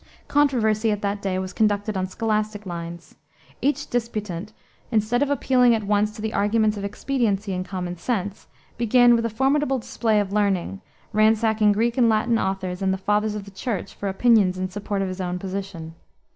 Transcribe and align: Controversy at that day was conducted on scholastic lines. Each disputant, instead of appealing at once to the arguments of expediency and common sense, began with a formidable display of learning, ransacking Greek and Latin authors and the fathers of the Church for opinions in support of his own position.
Controversy 0.27 0.89
at 0.89 1.03
that 1.03 1.21
day 1.21 1.37
was 1.37 1.53
conducted 1.53 1.95
on 1.95 2.07
scholastic 2.07 2.65
lines. 2.65 3.13
Each 3.61 3.87
disputant, 3.87 4.51
instead 4.89 5.21
of 5.21 5.29
appealing 5.29 5.75
at 5.75 5.83
once 5.83 6.09
to 6.15 6.23
the 6.23 6.33
arguments 6.33 6.75
of 6.75 6.83
expediency 6.83 7.53
and 7.53 7.63
common 7.63 7.97
sense, 7.97 8.47
began 8.79 9.15
with 9.15 9.25
a 9.27 9.29
formidable 9.29 9.77
display 9.77 10.19
of 10.19 10.33
learning, 10.33 10.81
ransacking 11.13 11.71
Greek 11.73 11.99
and 11.99 12.09
Latin 12.09 12.39
authors 12.39 12.81
and 12.81 12.91
the 12.91 12.97
fathers 12.97 13.35
of 13.35 13.45
the 13.45 13.51
Church 13.51 13.93
for 13.93 14.09
opinions 14.09 14.57
in 14.57 14.69
support 14.69 15.03
of 15.03 15.07
his 15.07 15.21
own 15.21 15.37
position. 15.37 15.93